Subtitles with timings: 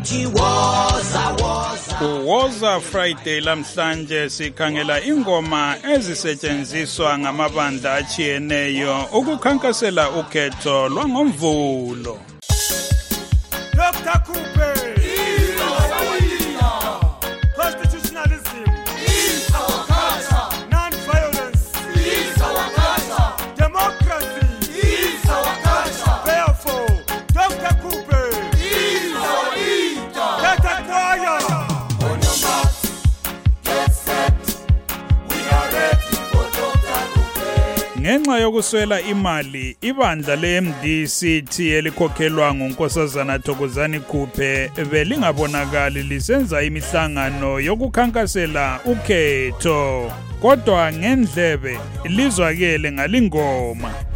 [0.00, 12.29] ithi woza woza uwoza friday lamhlanje sikhangela ingoma ezisetshenziswa ngamabandla achiyeneyo ukukhankasela ukhetho lwangomvulo.
[38.10, 50.12] Ngenxa yokuswela imali ibandla le-mdct elikhokhelwa ngunkosazana thokozani khuphe belingabonakali lisenza imihlangano yokukhankasela ukhetho.
[50.42, 54.09] Kodwa ngendlebe lizwakele ngalingoma.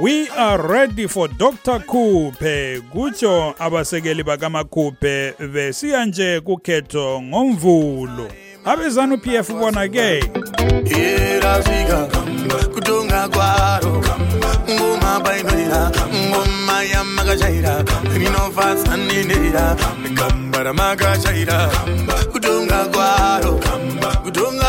[0.00, 8.28] We are ready for dr khuphe kutsho abasekeli bakamakhuphe besiya nje kukhetho ngomvulo.
[8.64, 10.22] Abezanu pf bona ke.
[10.86, 12.08] Irasvika
[12.74, 14.04] kutonga kwaro
[14.70, 17.84] ngoma painoira ngoma yamakashaira.
[18.14, 19.76] Rinofadza nenera
[20.14, 21.70] gamba ramakashaira
[22.32, 23.60] kutonga kwaro
[24.24, 24.61] kutonga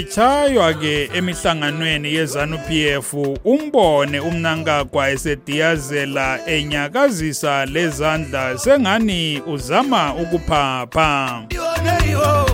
[0.00, 3.14] ibichaywa ke emihlanganweni yezanu pf
[3.44, 11.42] umbone umnankagwa esediyazela enyakazisa lezandla sengani uzama ukuphapha.
[11.48, 12.46] Iwoneyo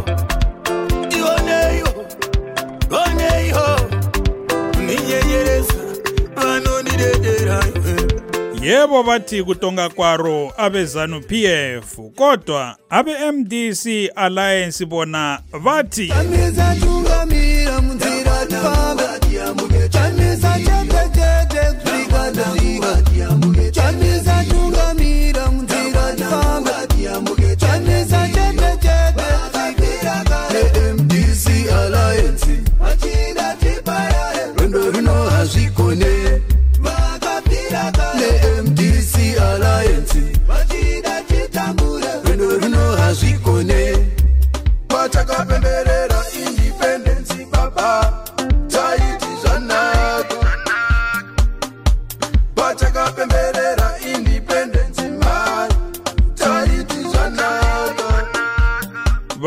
[1.17, 1.91] iwoneyo
[3.05, 3.67] oneyo
[4.87, 5.75] ninyenyereza
[6.37, 7.59] vanonidedera
[8.63, 16.13] yebo bathi kutonga kwaro abezanu pf kodwa abe-mdc alliance bona bathi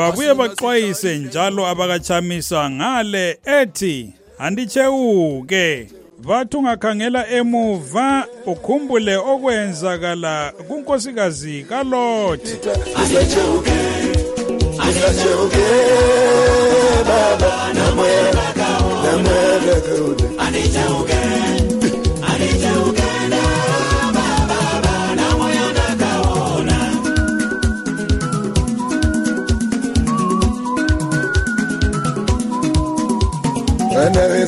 [0.05, 5.87] babuye baxwayise njalo abakachamisa ngale ethi handichewuke
[6.27, 11.65] bathi ungakhangela emuva ukhumbule okwenzakala kunkosikazi
[14.89, 15.67] usacheuke,
[17.07, 18.45] baba, namwera,
[19.03, 21.24] namwera kaude.
[33.95, 34.45] Enere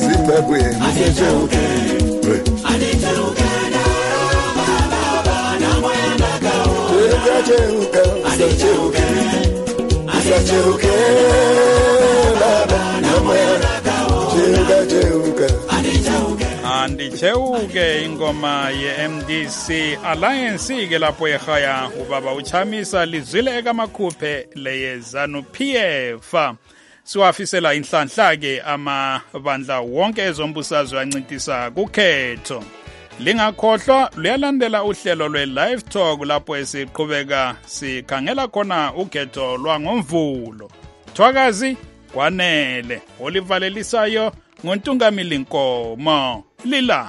[16.64, 26.54] andicheuke ingoma ye-mdc alliance ke lapho ehaya ubaba uchamisa lizwile ekamakhuphe leyezanupiefa
[27.08, 32.64] siwafisela inhlanhla ke amabandla wonke ezombusazwe ancintisa kukhetho.
[33.20, 40.70] Lingakhohlwa luyalandela uhlelo lwe-live talk lapho esiqhubeka sikhangela khona ukhetho lwangomvulo.
[41.14, 41.76] Thwakazi
[42.12, 44.32] kwanele olivalelisayo
[44.64, 47.08] ngontungamili nkomo lila